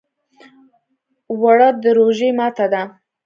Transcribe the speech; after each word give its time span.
اوړه 1.31 1.69
د 1.83 1.85
روژې 1.97 2.29
ماته 2.37 2.65
ده 2.73 2.81